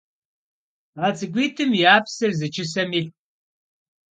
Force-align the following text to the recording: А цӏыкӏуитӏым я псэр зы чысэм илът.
А 1.05 1.07
цӏыкӏуитӏым 1.17 1.71
я 1.91 1.95
псэр 2.03 2.31
зы 2.39 2.47
чысэм 2.53 2.89
илът. 2.99 3.15